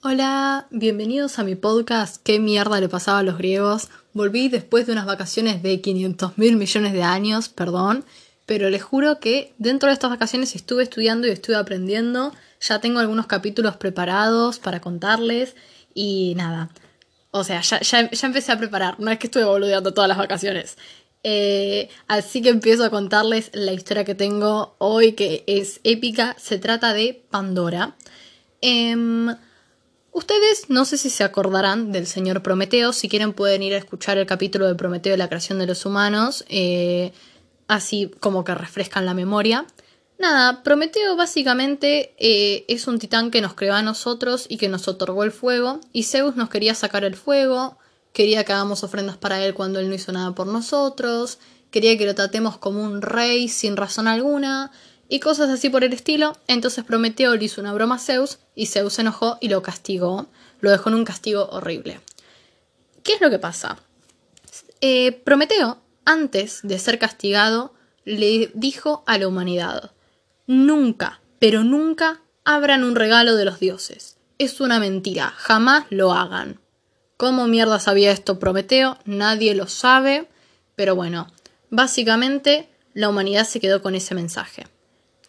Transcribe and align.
Hola, 0.00 0.68
bienvenidos 0.70 1.40
a 1.40 1.44
mi 1.44 1.56
podcast 1.56 2.22
¿Qué 2.22 2.38
mierda 2.38 2.80
le 2.80 2.88
pasaba 2.88 3.18
a 3.18 3.22
los 3.24 3.36
griegos? 3.36 3.88
Volví 4.12 4.48
después 4.48 4.86
de 4.86 4.92
unas 4.92 5.06
vacaciones 5.06 5.60
de 5.60 5.80
500 5.80 6.38
mil 6.38 6.54
millones 6.56 6.92
de 6.92 7.02
años, 7.02 7.48
perdón, 7.48 8.04
pero 8.46 8.70
les 8.70 8.80
juro 8.80 9.18
que 9.18 9.54
dentro 9.58 9.88
de 9.88 9.94
estas 9.94 10.10
vacaciones 10.10 10.54
estuve 10.54 10.84
estudiando 10.84 11.26
y 11.26 11.30
estuve 11.30 11.56
aprendiendo, 11.56 12.32
ya 12.60 12.80
tengo 12.80 13.00
algunos 13.00 13.26
capítulos 13.26 13.76
preparados 13.76 14.60
para 14.60 14.80
contarles 14.80 15.56
y 15.94 16.34
nada, 16.36 16.70
o 17.32 17.42
sea, 17.42 17.60
ya, 17.62 17.80
ya, 17.80 18.08
empecé 18.22 18.52
a 18.52 18.58
preparar, 18.58 19.00
no 19.00 19.10
es 19.10 19.18
que 19.18 19.26
estuve 19.26 19.44
boludeando 19.44 19.92
todas 19.94 20.06
las 20.06 20.18
vacaciones. 20.18 20.78
Eh, 21.24 21.88
así 22.06 22.40
que 22.40 22.50
empiezo 22.50 22.84
a 22.84 22.90
contarles 22.90 23.50
la 23.52 23.72
historia 23.72 24.04
que 24.04 24.14
tengo 24.14 24.76
hoy, 24.78 25.14
que 25.14 25.42
es 25.48 25.80
épica, 25.82 26.36
se 26.38 26.58
trata 26.60 26.92
de 26.92 27.20
Pandora. 27.30 27.96
Em, 28.60 29.34
Ustedes 30.12 30.68
no 30.68 30.84
sé 30.84 30.98
si 30.98 31.10
se 31.10 31.24
acordarán 31.24 31.92
del 31.92 32.06
señor 32.06 32.42
Prometeo, 32.42 32.92
si 32.92 33.08
quieren 33.08 33.32
pueden 33.32 33.62
ir 33.62 33.74
a 33.74 33.78
escuchar 33.78 34.18
el 34.18 34.26
capítulo 34.26 34.66
de 34.66 34.74
Prometeo 34.74 35.14
y 35.14 35.18
la 35.18 35.28
creación 35.28 35.58
de 35.58 35.66
los 35.66 35.84
humanos, 35.86 36.44
eh, 36.48 37.12
así 37.66 38.10
como 38.20 38.44
que 38.44 38.54
refrescan 38.54 39.06
la 39.06 39.14
memoria. 39.14 39.66
Nada, 40.18 40.64
Prometeo 40.64 41.14
básicamente 41.14 42.14
eh, 42.18 42.64
es 42.68 42.88
un 42.88 42.98
titán 42.98 43.30
que 43.30 43.40
nos 43.40 43.54
creó 43.54 43.74
a 43.74 43.82
nosotros 43.82 44.46
y 44.48 44.56
que 44.56 44.68
nos 44.68 44.88
otorgó 44.88 45.22
el 45.22 45.30
fuego, 45.30 45.80
y 45.92 46.02
Zeus 46.02 46.34
nos 46.34 46.48
quería 46.48 46.74
sacar 46.74 47.04
el 47.04 47.14
fuego, 47.14 47.78
quería 48.12 48.42
que 48.44 48.52
hagamos 48.52 48.82
ofrendas 48.82 49.16
para 49.16 49.44
él 49.44 49.54
cuando 49.54 49.78
él 49.78 49.88
no 49.88 49.94
hizo 49.94 50.10
nada 50.10 50.34
por 50.34 50.48
nosotros, 50.48 51.38
quería 51.70 51.96
que 51.96 52.06
lo 52.06 52.14
tratemos 52.16 52.58
como 52.58 52.82
un 52.82 53.02
rey 53.02 53.48
sin 53.48 53.76
razón 53.76 54.08
alguna, 54.08 54.72
y 55.08 55.20
cosas 55.20 55.50
así 55.50 55.70
por 55.70 55.84
el 55.84 55.92
estilo. 55.92 56.36
Entonces 56.46 56.84
Prometeo 56.84 57.34
le 57.34 57.44
hizo 57.44 57.60
una 57.60 57.72
broma 57.72 57.96
a 57.96 57.98
Zeus 57.98 58.38
y 58.54 58.66
Zeus 58.66 58.94
se 58.94 59.02
enojó 59.02 59.38
y 59.40 59.48
lo 59.48 59.62
castigó. 59.62 60.26
Lo 60.60 60.70
dejó 60.70 60.90
en 60.90 60.96
un 60.96 61.04
castigo 61.04 61.48
horrible. 61.50 62.00
¿Qué 63.02 63.14
es 63.14 63.20
lo 63.20 63.30
que 63.30 63.38
pasa? 63.38 63.78
Eh, 64.80 65.12
Prometeo, 65.12 65.78
antes 66.04 66.60
de 66.62 66.78
ser 66.78 66.98
castigado, 66.98 67.72
le 68.04 68.50
dijo 68.54 69.02
a 69.06 69.18
la 69.18 69.28
humanidad, 69.28 69.92
nunca, 70.46 71.20
pero 71.38 71.64
nunca 71.64 72.20
abran 72.44 72.84
un 72.84 72.96
regalo 72.96 73.36
de 73.36 73.44
los 73.44 73.60
dioses. 73.60 74.16
Es 74.38 74.60
una 74.60 74.78
mentira, 74.78 75.32
jamás 75.36 75.84
lo 75.90 76.12
hagan. 76.12 76.60
¿Cómo 77.16 77.46
mierda 77.46 77.80
sabía 77.80 78.12
esto 78.12 78.38
Prometeo? 78.38 78.98
Nadie 79.04 79.54
lo 79.54 79.66
sabe, 79.66 80.28
pero 80.76 80.94
bueno, 80.94 81.26
básicamente 81.70 82.68
la 82.94 83.08
humanidad 83.08 83.46
se 83.46 83.60
quedó 83.60 83.82
con 83.82 83.94
ese 83.94 84.14
mensaje. 84.14 84.66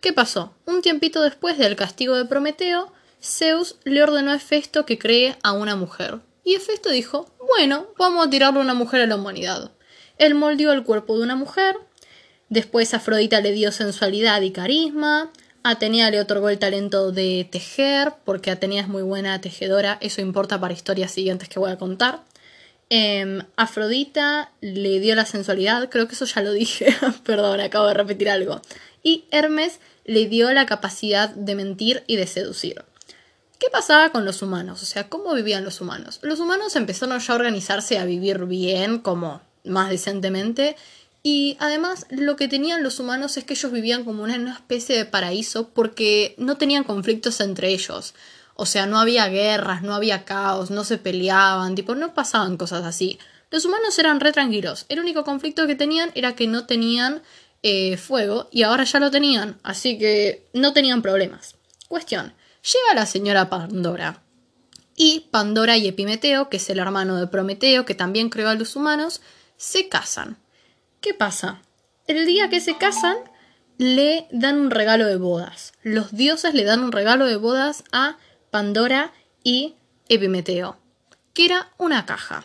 ¿Qué 0.01 0.13
pasó? 0.13 0.53
Un 0.65 0.81
tiempito 0.81 1.21
después 1.21 1.57
del 1.57 1.75
castigo 1.75 2.15
de 2.15 2.23
Prometeo, 2.23 2.93
Zeus 3.21 3.75
le 3.83 4.01
ordenó 4.01 4.31
a 4.31 4.35
Hefesto 4.35 4.85
que 4.85 4.97
cree 4.97 5.35
a 5.43 5.51
una 5.51 5.75
mujer. 5.75 6.19
Y 6.45 6.55
Hefesto 6.55 6.89
dijo, 6.89 7.29
bueno, 7.45 7.87
vamos 7.97 8.25
a 8.25 8.29
tirarle 8.29 8.61
una 8.61 8.73
mujer 8.73 9.01
a 9.01 9.07
la 9.07 9.15
humanidad. 9.15 9.71
Él 10.17 10.35
moldeó 10.35 10.71
el 10.71 10.83
cuerpo 10.83 11.17
de 11.17 11.23
una 11.23 11.35
mujer, 11.35 11.75
después 12.47 12.93
Afrodita 12.93 13.41
le 13.41 13.51
dio 13.51 13.73
sensualidad 13.73 14.41
y 14.41 14.51
carisma, 14.51 15.31
Atenea 15.63 16.09
le 16.11 16.21
otorgó 16.21 16.47
el 16.47 16.59
talento 16.59 17.11
de 17.11 17.45
tejer, 17.51 18.13
porque 18.23 18.51
Atenea 18.51 18.83
es 18.83 18.87
muy 18.87 19.01
buena 19.01 19.41
tejedora, 19.41 19.97
eso 19.99 20.21
importa 20.21 20.61
para 20.61 20.73
historias 20.73 21.11
siguientes 21.11 21.49
que 21.49 21.59
voy 21.59 21.71
a 21.71 21.77
contar. 21.77 22.23
Em, 22.89 23.43
Afrodita 23.57 24.51
le 24.61 24.99
dio 24.99 25.13
la 25.15 25.25
sensualidad, 25.25 25.89
creo 25.89 26.07
que 26.07 26.15
eso 26.15 26.25
ya 26.25 26.41
lo 26.41 26.53
dije, 26.53 26.87
perdón, 27.25 27.59
acabo 27.59 27.87
de 27.87 27.93
repetir 27.93 28.29
algo. 28.29 28.61
Y 29.03 29.25
Hermes 29.31 29.79
le 30.05 30.27
dio 30.27 30.51
la 30.51 30.65
capacidad 30.65 31.29
de 31.29 31.55
mentir 31.55 32.03
y 32.07 32.15
de 32.15 32.27
seducir. 32.27 32.83
¿Qué 33.59 33.67
pasaba 33.71 34.11
con 34.11 34.25
los 34.25 34.41
humanos? 34.41 34.81
O 34.81 34.85
sea, 34.85 35.09
¿cómo 35.09 35.33
vivían 35.33 35.65
los 35.65 35.81
humanos? 35.81 36.19
Los 36.21 36.39
humanos 36.39 36.75
empezaron 36.75 37.19
ya 37.19 37.33
a 37.33 37.35
organizarse, 37.35 37.97
a 37.97 38.05
vivir 38.05 38.45
bien, 38.45 38.99
como 38.99 39.41
más 39.65 39.89
decentemente, 39.89 40.77
y 41.21 41.57
además 41.59 42.05
lo 42.09 42.35
que 42.35 42.47
tenían 42.47 42.83
los 42.83 42.99
humanos 42.99 43.35
es 43.37 43.43
que 43.43 43.53
ellos 43.53 43.71
vivían 43.71 44.05
como 44.05 44.23
una, 44.23 44.53
especie 44.53 44.95
de 44.95 45.05
paraíso 45.05 45.69
porque 45.69 46.35
no 46.37 46.57
tenían 46.57 46.85
conflictos 46.85 47.41
entre 47.41 47.69
ellos. 47.69 48.13
O 48.55 48.65
sea, 48.65 48.85
no 48.85 48.99
había 48.99 49.27
guerras, 49.27 49.81
no 49.81 49.93
había 49.93 50.25
caos, 50.25 50.71
no 50.71 50.83
se 50.83 50.97
peleaban, 50.97 51.75
tipo, 51.75 51.95
no 51.95 52.13
pasaban 52.13 52.57
cosas 52.57 52.85
así. 52.85 53.19
Los 53.51 53.65
humanos 53.65 53.97
eran 53.99 54.19
re 54.19 54.31
tranquilos. 54.31 54.85
El 54.89 54.99
único 54.99 55.23
conflicto 55.23 55.67
que 55.67 55.75
tenían 55.75 56.11
era 56.15 56.35
que 56.35 56.47
no 56.47 56.65
tenían 56.65 57.21
eh, 57.63 57.97
fuego 57.97 58.47
y 58.51 58.63
ahora 58.63 58.83
ya 58.83 58.99
lo 58.99 59.11
tenían, 59.11 59.59
así 59.63 59.97
que 59.97 60.47
no 60.53 60.73
tenían 60.73 61.01
problemas. 61.01 61.55
Cuestión, 61.87 62.33
llega 62.61 62.95
la 62.95 63.05
señora 63.05 63.49
Pandora 63.49 64.21
y 64.95 65.27
Pandora 65.31 65.77
y 65.77 65.87
Epimeteo, 65.87 66.49
que 66.49 66.57
es 66.57 66.69
el 66.69 66.79
hermano 66.79 67.17
de 67.17 67.27
Prometeo, 67.27 67.85
que 67.85 67.95
también 67.95 68.29
creó 68.29 68.49
a 68.49 68.55
los 68.55 68.75
humanos, 68.75 69.21
se 69.57 69.87
casan. 69.87 70.37
¿Qué 71.01 71.13
pasa? 71.13 71.61
El 72.05 72.25
día 72.25 72.49
que 72.49 72.59
se 72.59 72.77
casan, 72.77 73.15
le 73.77 74.27
dan 74.31 74.59
un 74.59 74.71
regalo 74.71 75.05
de 75.05 75.15
bodas. 75.15 75.71
Los 75.83 76.11
dioses 76.11 76.53
le 76.53 76.65
dan 76.65 76.83
un 76.83 76.91
regalo 76.91 77.27
de 77.27 77.37
bodas 77.37 77.85
a 77.93 78.17
Pandora 78.51 79.13
y 79.41 79.75
Epimeteo, 80.09 80.77
que 81.33 81.45
era 81.45 81.71
una 81.77 82.05
caja. 82.05 82.43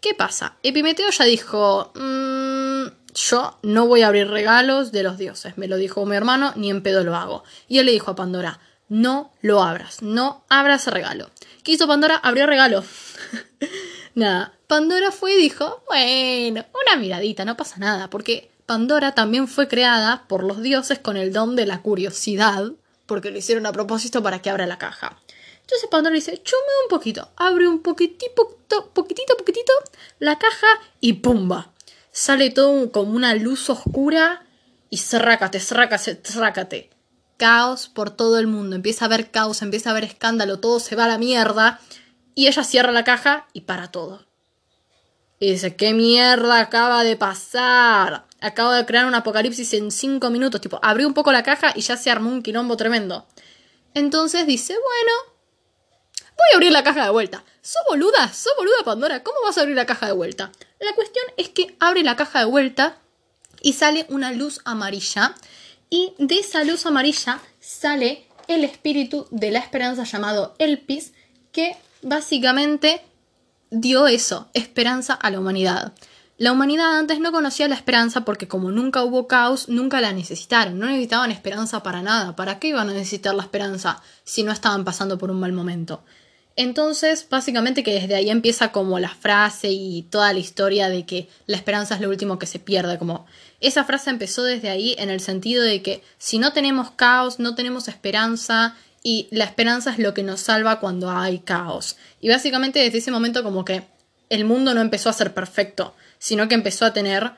¿Qué 0.00 0.14
pasa? 0.14 0.56
Epimeteo 0.62 1.10
ya 1.10 1.26
dijo, 1.26 1.92
mmm, 1.94 2.23
yo 3.14 3.58
no 3.62 3.86
voy 3.86 4.02
a 4.02 4.08
abrir 4.08 4.28
regalos 4.28 4.92
de 4.92 5.02
los 5.02 5.18
dioses, 5.18 5.56
me 5.56 5.68
lo 5.68 5.76
dijo 5.76 6.04
mi 6.04 6.16
hermano, 6.16 6.52
ni 6.56 6.70
en 6.70 6.82
pedo 6.82 7.04
lo 7.04 7.14
hago. 7.14 7.44
Y 7.68 7.78
él 7.78 7.86
le 7.86 7.92
dijo 7.92 8.10
a 8.10 8.16
Pandora, 8.16 8.60
no 8.88 9.32
lo 9.40 9.62
abras, 9.62 10.02
no 10.02 10.44
abras 10.48 10.86
regalo. 10.88 11.30
¿Qué 11.62 11.72
hizo 11.72 11.86
Pandora? 11.86 12.16
Abrió 12.16 12.46
regalo. 12.46 12.84
nada, 14.14 14.52
Pandora 14.66 15.12
fue 15.12 15.34
y 15.34 15.36
dijo, 15.36 15.82
bueno, 15.86 16.64
una 16.84 17.00
miradita, 17.00 17.44
no 17.44 17.56
pasa 17.56 17.76
nada, 17.78 18.10
porque 18.10 18.50
Pandora 18.66 19.14
también 19.14 19.46
fue 19.46 19.68
creada 19.68 20.24
por 20.26 20.42
los 20.42 20.60
dioses 20.62 20.98
con 20.98 21.16
el 21.16 21.32
don 21.32 21.54
de 21.56 21.66
la 21.66 21.82
curiosidad, 21.82 22.72
porque 23.06 23.30
lo 23.30 23.38
hicieron 23.38 23.66
a 23.66 23.72
propósito 23.72 24.22
para 24.22 24.42
que 24.42 24.50
abra 24.50 24.66
la 24.66 24.78
caja. 24.78 25.18
Entonces 25.60 25.88
Pandora 25.90 26.14
dice, 26.14 26.42
chume 26.42 26.62
un 26.84 26.90
poquito, 26.90 27.30
abre 27.36 27.68
un 27.68 27.80
poquitito, 27.80 28.58
poquitito, 28.92 29.36
poquitito 29.36 29.72
la 30.18 30.38
caja 30.38 30.66
y 31.00 31.14
¡pumba! 31.14 31.73
Sale 32.14 32.50
todo 32.50 32.92
como 32.92 33.12
una 33.12 33.34
luz 33.34 33.68
oscura 33.68 34.46
y 34.88 34.98
cerrácate, 34.98 35.58
cerrácate, 35.58 36.20
cerrácate. 36.22 36.90
Caos 37.36 37.88
por 37.88 38.10
todo 38.10 38.38
el 38.38 38.46
mundo. 38.46 38.76
Empieza 38.76 39.04
a 39.04 39.06
haber 39.06 39.32
caos, 39.32 39.60
empieza 39.60 39.90
a 39.90 39.92
haber 39.92 40.04
escándalo, 40.04 40.60
todo 40.60 40.78
se 40.78 40.94
va 40.94 41.06
a 41.06 41.08
la 41.08 41.18
mierda. 41.18 41.80
Y 42.36 42.46
ella 42.46 42.62
cierra 42.62 42.92
la 42.92 43.02
caja 43.02 43.48
y 43.52 43.62
para 43.62 43.90
todo. 43.90 44.24
Y 45.40 45.50
dice, 45.50 45.74
¿qué 45.74 45.92
mierda 45.92 46.60
acaba 46.60 47.02
de 47.02 47.16
pasar? 47.16 48.26
Acabo 48.40 48.70
de 48.70 48.86
crear 48.86 49.06
un 49.06 49.16
apocalipsis 49.16 49.74
en 49.74 49.90
cinco 49.90 50.30
minutos. 50.30 50.60
Tipo, 50.60 50.78
abrió 50.82 51.08
un 51.08 51.14
poco 51.14 51.32
la 51.32 51.42
caja 51.42 51.72
y 51.74 51.80
ya 51.80 51.96
se 51.96 52.12
armó 52.12 52.30
un 52.30 52.42
quilombo 52.42 52.76
tremendo. 52.76 53.26
Entonces 53.92 54.46
dice, 54.46 54.74
bueno, 54.74 55.33
Voy 56.36 56.46
a 56.52 56.56
abrir 56.56 56.72
la 56.72 56.82
caja 56.82 57.04
de 57.04 57.10
vuelta. 57.10 57.44
¿Sos 57.62 57.82
boluda? 57.88 58.32
¿Sos 58.32 58.52
boluda 58.58 58.76
Pandora? 58.84 59.22
¿Cómo 59.22 59.38
vas 59.44 59.56
a 59.56 59.62
abrir 59.62 59.76
la 59.76 59.86
caja 59.86 60.06
de 60.06 60.12
vuelta? 60.12 60.50
La 60.80 60.92
cuestión 60.94 61.24
es 61.36 61.48
que 61.48 61.76
abre 61.80 62.02
la 62.02 62.16
caja 62.16 62.40
de 62.40 62.44
vuelta 62.46 62.98
y 63.62 63.74
sale 63.74 64.06
una 64.08 64.32
luz 64.32 64.60
amarilla. 64.64 65.34
Y 65.90 66.14
de 66.18 66.38
esa 66.40 66.64
luz 66.64 66.86
amarilla 66.86 67.40
sale 67.60 68.26
el 68.48 68.64
espíritu 68.64 69.26
de 69.30 69.50
la 69.50 69.60
esperanza 69.60 70.04
llamado 70.04 70.54
Elpis, 70.58 71.12
que 71.52 71.76
básicamente 72.02 73.02
dio 73.70 74.06
eso, 74.06 74.48
esperanza 74.54 75.14
a 75.14 75.30
la 75.30 75.40
humanidad. 75.40 75.94
La 76.36 76.50
humanidad 76.50 76.98
antes 76.98 77.20
no 77.20 77.30
conocía 77.30 77.68
la 77.68 77.76
esperanza 77.76 78.24
porque 78.24 78.48
como 78.48 78.72
nunca 78.72 79.04
hubo 79.04 79.28
caos, 79.28 79.68
nunca 79.68 80.00
la 80.00 80.12
necesitaron, 80.12 80.80
no 80.80 80.86
necesitaban 80.86 81.30
esperanza 81.30 81.84
para 81.84 82.02
nada. 82.02 82.34
¿Para 82.34 82.58
qué 82.58 82.68
iban 82.68 82.90
a 82.90 82.92
necesitar 82.92 83.36
la 83.36 83.44
esperanza 83.44 84.02
si 84.24 84.42
no 84.42 84.50
estaban 84.50 84.84
pasando 84.84 85.16
por 85.16 85.30
un 85.30 85.38
mal 85.38 85.52
momento? 85.52 86.02
Entonces, 86.56 87.26
básicamente 87.28 87.84
que 87.84 87.94
desde 87.94 88.16
ahí 88.16 88.30
empieza 88.30 88.72
como 88.72 88.98
la 88.98 89.10
frase 89.10 89.70
y 89.70 90.02
toda 90.02 90.32
la 90.32 90.40
historia 90.40 90.88
de 90.88 91.06
que 91.06 91.28
la 91.46 91.56
esperanza 91.56 91.94
es 91.94 92.00
lo 92.00 92.08
último 92.08 92.38
que 92.38 92.46
se 92.46 92.58
pierde, 92.58 92.98
como 92.98 93.26
esa 93.60 93.84
frase 93.84 94.10
empezó 94.10 94.42
desde 94.42 94.70
ahí 94.70 94.96
en 94.98 95.10
el 95.10 95.20
sentido 95.20 95.62
de 95.62 95.82
que 95.82 96.02
si 96.18 96.38
no 96.38 96.52
tenemos 96.52 96.90
caos, 96.92 97.38
no 97.38 97.54
tenemos 97.54 97.86
esperanza 97.86 98.76
y 99.04 99.28
la 99.30 99.44
esperanza 99.44 99.92
es 99.92 99.98
lo 100.00 100.14
que 100.14 100.22
nos 100.24 100.40
salva 100.40 100.80
cuando 100.80 101.10
hay 101.10 101.38
caos. 101.40 101.96
Y 102.20 102.28
básicamente 102.28 102.80
desde 102.80 102.98
ese 102.98 103.10
momento 103.12 103.44
como 103.44 103.64
que 103.64 103.84
el 104.30 104.44
mundo 104.44 104.74
no 104.74 104.80
empezó 104.80 105.08
a 105.10 105.12
ser 105.12 105.34
perfecto, 105.34 105.94
sino 106.24 106.48
que 106.48 106.54
empezó 106.54 106.86
a 106.86 106.94
tener 106.94 107.32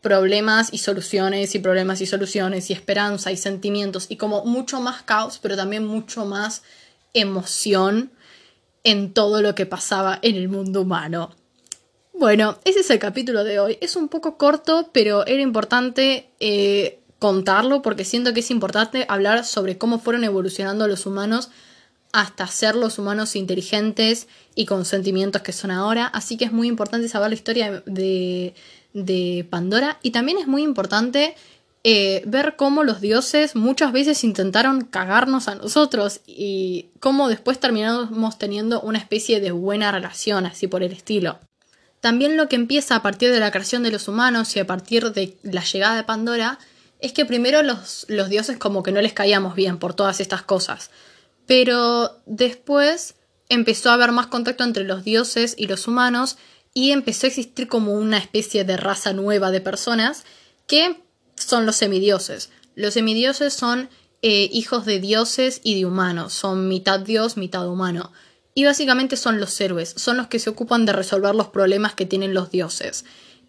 problemas 0.00 0.72
y 0.72 0.78
soluciones 0.78 1.54
y 1.54 1.60
problemas 1.60 2.00
y 2.00 2.06
soluciones 2.06 2.68
y 2.68 2.72
esperanza 2.72 3.30
y 3.30 3.36
sentimientos 3.36 4.06
y 4.08 4.16
como 4.16 4.44
mucho 4.44 4.80
más 4.80 5.02
caos, 5.02 5.38
pero 5.40 5.54
también 5.54 5.86
mucho 5.86 6.24
más 6.26 6.64
emoción 7.12 8.10
en 8.82 9.14
todo 9.14 9.40
lo 9.40 9.54
que 9.54 9.66
pasaba 9.66 10.18
en 10.20 10.34
el 10.34 10.48
mundo 10.48 10.80
humano. 10.80 11.30
Bueno, 12.12 12.58
ese 12.64 12.80
es 12.80 12.90
el 12.90 12.98
capítulo 12.98 13.44
de 13.44 13.60
hoy. 13.60 13.78
Es 13.80 13.94
un 13.94 14.08
poco 14.08 14.36
corto, 14.36 14.90
pero 14.92 15.24
era 15.28 15.40
importante 15.40 16.28
eh, 16.40 16.98
contarlo 17.20 17.82
porque 17.82 18.04
siento 18.04 18.34
que 18.34 18.40
es 18.40 18.50
importante 18.50 19.06
hablar 19.08 19.44
sobre 19.44 19.78
cómo 19.78 20.00
fueron 20.00 20.24
evolucionando 20.24 20.88
los 20.88 21.06
humanos 21.06 21.50
hasta 22.14 22.46
ser 22.46 22.76
los 22.76 23.00
humanos 23.00 23.34
inteligentes 23.34 24.28
y 24.54 24.66
con 24.66 24.84
sentimientos 24.84 25.42
que 25.42 25.52
son 25.52 25.72
ahora. 25.72 26.06
Así 26.06 26.36
que 26.36 26.44
es 26.44 26.52
muy 26.52 26.68
importante 26.68 27.08
saber 27.08 27.30
la 27.30 27.34
historia 27.34 27.82
de, 27.86 28.54
de 28.92 29.44
Pandora 29.50 29.98
y 30.00 30.12
también 30.12 30.38
es 30.38 30.46
muy 30.46 30.62
importante 30.62 31.34
eh, 31.82 32.22
ver 32.24 32.54
cómo 32.54 32.84
los 32.84 33.00
dioses 33.00 33.56
muchas 33.56 33.92
veces 33.92 34.22
intentaron 34.22 34.82
cagarnos 34.82 35.48
a 35.48 35.56
nosotros 35.56 36.20
y 36.24 36.86
cómo 37.00 37.28
después 37.28 37.58
terminamos 37.58 38.38
teniendo 38.38 38.80
una 38.80 38.98
especie 38.98 39.40
de 39.40 39.50
buena 39.50 39.90
relación, 39.90 40.46
así 40.46 40.68
por 40.68 40.84
el 40.84 40.92
estilo. 40.92 41.40
También 41.98 42.36
lo 42.36 42.48
que 42.48 42.54
empieza 42.54 42.94
a 42.94 43.02
partir 43.02 43.32
de 43.32 43.40
la 43.40 43.50
creación 43.50 43.82
de 43.82 43.90
los 43.90 44.06
humanos 44.06 44.54
y 44.54 44.60
a 44.60 44.68
partir 44.68 45.10
de 45.10 45.36
la 45.42 45.64
llegada 45.64 45.96
de 45.96 46.04
Pandora 46.04 46.60
es 47.00 47.12
que 47.12 47.24
primero 47.24 47.64
los, 47.64 48.06
los 48.08 48.28
dioses 48.28 48.56
como 48.56 48.84
que 48.84 48.92
no 48.92 49.02
les 49.02 49.14
caíamos 49.14 49.56
bien 49.56 49.78
por 49.78 49.94
todas 49.94 50.20
estas 50.20 50.42
cosas, 50.42 50.90
pero 51.46 52.22
después 52.26 53.16
empezó 53.48 53.90
a 53.90 53.94
haber 53.94 54.12
más 54.12 54.26
contacto 54.28 54.64
entre 54.64 54.84
los 54.84 55.04
dioses 55.04 55.54
y 55.58 55.66
los 55.66 55.86
humanos 55.86 56.36
y 56.72 56.90
empezó 56.90 57.26
a 57.26 57.28
existir 57.28 57.68
como 57.68 57.92
una 57.92 58.18
especie 58.18 58.64
de 58.64 58.76
raza 58.76 59.12
nueva 59.12 59.50
de 59.50 59.60
personas 59.60 60.24
que 60.66 61.00
son 61.36 61.66
los 61.66 61.76
semidioses. 61.76 62.50
Los 62.74 62.94
semidioses 62.94 63.54
son 63.54 63.88
eh, 64.22 64.48
hijos 64.52 64.84
de 64.84 65.00
dioses 65.00 65.60
y 65.62 65.76
de 65.76 65.86
humanos, 65.86 66.32
son 66.32 66.68
mitad 66.68 67.00
dios, 67.00 67.36
mitad 67.36 67.68
humano. 67.68 68.12
Y 68.54 68.64
básicamente 68.64 69.16
son 69.16 69.40
los 69.40 69.60
héroes, 69.60 69.94
son 69.96 70.16
los 70.16 70.28
que 70.28 70.38
se 70.38 70.50
ocupan 70.50 70.86
de 70.86 70.92
resolver 70.92 71.34
los 71.34 71.48
problemas 71.48 71.94
que 71.94 72.06
tienen 72.06 72.34
los 72.34 72.50
dioses. 72.50 73.04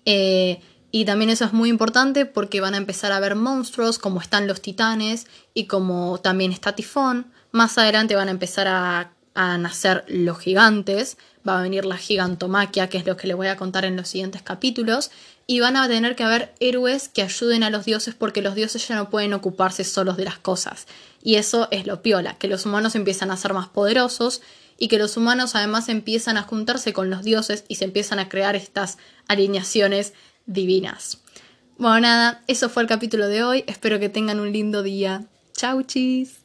Eh, 0.06 0.62
y 0.92 1.06
también 1.06 1.30
eso 1.30 1.46
es 1.46 1.54
muy 1.54 1.70
importante 1.70 2.26
porque 2.26 2.62
van 2.62 2.74
a 2.74 2.78
empezar 2.78 3.12
a 3.12 3.20
ver 3.20 3.36
monstruos 3.36 4.00
como 4.00 4.22
están 4.22 4.48
los 4.48 4.62
titanes 4.62 5.28
y 5.54 5.66
como 5.66 6.20
también 6.22 6.52
está 6.52 6.76
Tifón. 6.76 7.32
Más 7.56 7.78
adelante 7.78 8.16
van 8.16 8.28
a 8.28 8.32
empezar 8.32 8.68
a, 8.68 9.14
a 9.34 9.58
nacer 9.58 10.04
los 10.10 10.40
gigantes, 10.40 11.16
va 11.48 11.58
a 11.58 11.62
venir 11.62 11.86
la 11.86 11.96
gigantomaquia, 11.96 12.90
que 12.90 12.98
es 12.98 13.06
lo 13.06 13.16
que 13.16 13.28
les 13.28 13.38
voy 13.38 13.48
a 13.48 13.56
contar 13.56 13.86
en 13.86 13.96
los 13.96 14.10
siguientes 14.10 14.42
capítulos, 14.42 15.10
y 15.48 15.62
van 15.62 15.78
a 15.78 15.88
tener 15.88 16.18
que 16.18 16.26
haber 16.26 16.54
héroes 16.60 17.08
que 17.08 17.22
ayuden 17.22 17.64
a 17.64 17.70
los 17.70 17.86
dioses 17.86 18.14
porque 18.14 18.42
los 18.42 18.56
dioses 18.56 18.86
ya 18.86 18.98
no 18.98 19.10
pueden 19.10 19.32
ocuparse 19.34 19.86
solos 19.86 20.18
de 20.18 20.26
las 20.26 20.38
cosas. 20.38 20.86
Y 21.24 21.36
eso 21.36 21.70
es 21.72 21.88
lo 21.88 22.02
piola, 22.02 22.38
que 22.38 22.50
los 22.50 22.66
humanos 22.66 22.94
empiezan 22.94 23.32
a 23.32 23.38
ser 23.38 23.54
más 23.54 23.70
poderosos 23.70 24.42
y 24.78 24.90
que 24.90 25.00
los 25.00 25.16
humanos 25.16 25.56
además 25.56 25.88
empiezan 25.88 26.36
a 26.36 26.44
juntarse 26.44 26.92
con 26.92 27.10
los 27.10 27.24
dioses 27.24 27.64
y 27.70 27.76
se 27.76 27.86
empiezan 27.86 28.20
a 28.20 28.28
crear 28.28 28.58
estas 28.58 28.98
alineaciones 29.30 30.12
divinas. 30.46 31.20
Bueno, 31.78 32.02
nada, 32.02 32.44
eso 32.48 32.68
fue 32.68 32.84
el 32.84 32.90
capítulo 32.90 33.30
de 33.30 33.46
hoy. 33.46 33.64
Espero 33.66 33.98
que 33.98 34.10
tengan 34.10 34.42
un 34.42 34.52
lindo 34.52 34.84
día. 34.84 35.24
Chau, 35.54 35.84
chis. 35.84 36.45